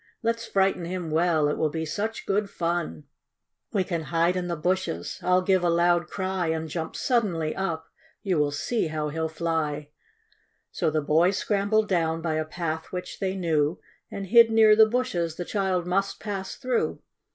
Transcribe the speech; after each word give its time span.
Let's 0.23 0.47
frighten 0.47 0.83
him 0.85 1.11
well— 1.11 1.47
it 1.47 1.59
will 1.59 1.69
be 1.69 1.85
such 1.85 2.25
good 2.25 2.49
fun! 2.49 3.03
We 3.71 3.83
can 3.83 4.05
hide 4.05 4.35
in 4.35 4.47
the 4.47 4.55
bushes— 4.55 5.19
I'll 5.21 5.43
give 5.43 5.63
a 5.63 5.69
loud 5.69 6.07
cry, 6.07 6.47
And 6.47 6.67
jump 6.67 6.95
suddenly 6.95 7.55
up;— 7.55 7.85
you 8.23 8.39
will 8.39 8.49
see 8.49 8.87
how 8.87 9.09
he'ill 9.09 9.29
fly!" 9.29 9.91
So 10.71 10.89
the 10.89 11.03
boys 11.03 11.37
scrambled 11.37 11.87
down 11.87 12.19
by 12.19 12.33
a 12.33 12.45
path 12.45 12.91
which 12.91 13.19
they 13.19 13.35
knew, 13.35 13.79
And 14.09 14.25
hid 14.25 14.49
near 14.49 14.75
the 14.75 14.87
bushes 14.89 15.35
the 15.35 15.45
child 15.45 15.85
must 15.85 16.19
pass 16.19 16.55
through. 16.55 17.03